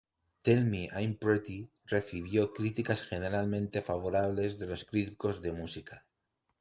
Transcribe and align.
Tell 0.47 0.63
Me 0.69 0.87
I'm 1.01 1.13
Pretty 1.15 1.69
recibió 1.85 2.53
críticas 2.53 3.03
generalmente 3.03 3.83
favorables 3.83 4.57
de 4.57 4.65
los 4.65 4.83
críticos 4.83 5.43
de 5.43 5.51
música. 5.51 6.07